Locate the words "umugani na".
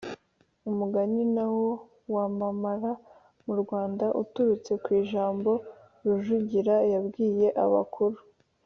0.69-1.45